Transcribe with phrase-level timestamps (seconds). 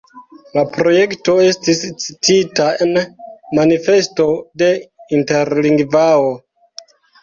[0.53, 2.99] La projekto estis citita en
[3.61, 4.29] Manifesto
[4.65, 4.75] de
[5.23, 6.39] Interlingvao.